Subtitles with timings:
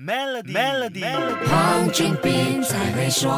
[0.00, 1.02] Melody，Melody，
[1.48, 3.28] 黄俊斌才会说。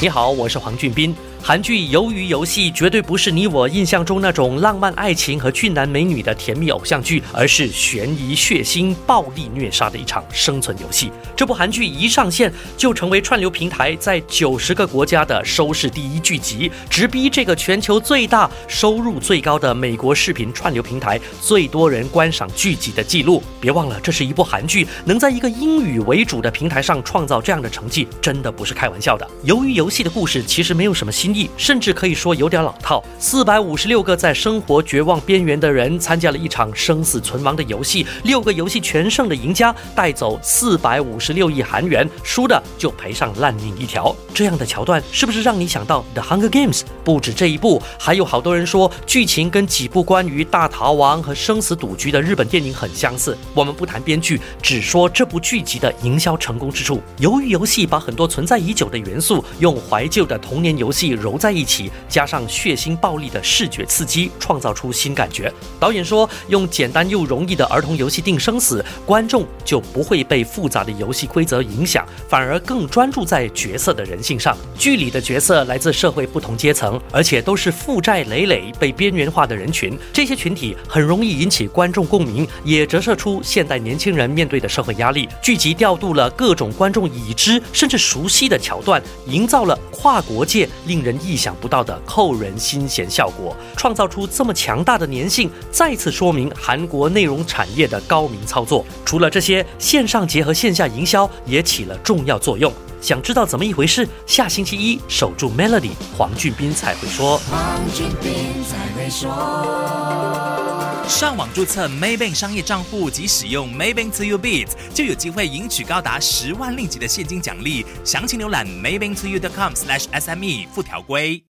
[0.00, 1.14] 你好，我是黄俊斌。
[1.42, 11.10] 韩剧《鱿鱼游戏》绝对不是你我印象中那种浪漫爱情和俊男美女的甜蜜偶像剧，而是悬疑、血腥、暴力、虐杀的一场生存游戏。
[11.34, 23.42] 这部韩剧一上线就成为串流平台在九十个国家的收视第一剧集，直逼这个全球最大、收入最高的美国视频串流平台最多人观赏剧集的记录。
[23.58, 29.26] 别忘了，这是一部韩剧，能在一个英语为主的平台上创造这样的成绩，真的不是开玩笑的。
[29.46, 33.02] 鱿鱼游戏的故事其实没有什么新甚至可以说有点老套。
[33.18, 44.14] 四百五十六个在生活绝望边缘的人参加了一场生死存亡的游戏，六个游戏全胜的赢家带走四百五十六亿韩元，输的就赔上烂命一条。
[44.32, 46.80] 这样的桥段是不是让你想到《The Hunger Games》？
[47.04, 53.36] 不止这一部，还有好多人说剧情跟几部关于大逃亡和生死赌局的日本电影很相似。
[53.54, 57.02] 我们不谈编剧，只说这部剧集的营销成功之处。
[57.18, 65.52] 由于游戏把很多存在已久的元素用怀旧的童年游戏揉在一起，加上血腥暴力的视觉刺激，创造出新感觉。
[65.78, 74.56] 导演说，用简单又容易的儿童游戏定生死，观众就不会被复杂的游戏规则影响，反而更专注在角色的人性上。
[74.76, 79.98] 剧里的角色来自社会不同阶层，而且都是负债累累、被边缘化的人群。
[80.12, 85.28] 这些群体很容易引起观众共鸣，也折射出现代年轻人面对的社会压力。
[85.42, 98.84] 剧集调度了各种观众已知甚至熟悉的桥段，营造了跨国界令人人意想不到的扣人心弦效果，创造出这么强大的粘性，再次说明韩国内容产业的高明操作。
[99.06, 102.70] 除了这些，线上结合线下营销也起了重要作用。
[103.00, 104.06] 想知道怎么一回事？
[104.26, 107.38] 下星期一守住 Melody，黄俊斌才会说。
[107.50, 110.67] 黄俊斌才会说。
[111.08, 117.84] 上网注册 Maybank 商业账户及使用 Maybank To You Beats，就有机会赢取高达十万令吉的现金奖励。
[118.04, 121.42] 详情浏览 Maybank To You.com/SME 附条规。